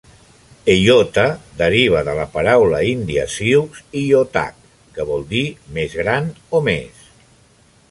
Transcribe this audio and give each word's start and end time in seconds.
Eyota 0.75 1.25
deriva 1.59 2.01
de 2.07 2.15
la 2.19 2.25
paraula 2.37 2.79
índia 2.93 3.27
sioux 3.35 3.83
"iyotak", 4.01 4.59
que 4.97 5.07
vol 5.13 5.29
dir 5.35 5.45
"més 5.79 6.01
gran" 6.03 6.35
o 6.61 6.65
"més". 6.73 7.07